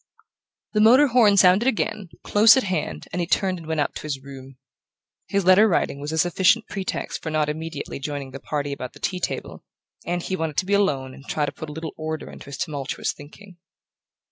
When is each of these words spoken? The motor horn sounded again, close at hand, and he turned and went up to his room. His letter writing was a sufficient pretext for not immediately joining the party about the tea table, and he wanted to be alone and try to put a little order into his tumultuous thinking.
The 0.73 0.81
motor 0.81 1.05
horn 1.09 1.37
sounded 1.37 1.67
again, 1.67 2.09
close 2.23 2.57
at 2.57 2.63
hand, 2.63 3.07
and 3.13 3.19
he 3.19 3.27
turned 3.27 3.59
and 3.59 3.67
went 3.67 3.81
up 3.81 3.93
to 3.93 4.01
his 4.01 4.19
room. 4.19 4.57
His 5.27 5.45
letter 5.45 5.67
writing 5.67 5.99
was 5.99 6.11
a 6.11 6.17
sufficient 6.17 6.65
pretext 6.67 7.21
for 7.21 7.29
not 7.29 7.49
immediately 7.49 7.99
joining 7.99 8.31
the 8.31 8.39
party 8.39 8.73
about 8.73 8.93
the 8.93 8.99
tea 8.99 9.19
table, 9.19 9.63
and 10.03 10.23
he 10.23 10.35
wanted 10.35 10.57
to 10.57 10.65
be 10.65 10.73
alone 10.73 11.13
and 11.13 11.23
try 11.27 11.45
to 11.45 11.51
put 11.51 11.69
a 11.69 11.73
little 11.73 11.93
order 11.97 12.31
into 12.31 12.45
his 12.47 12.57
tumultuous 12.57 13.13
thinking. 13.13 13.57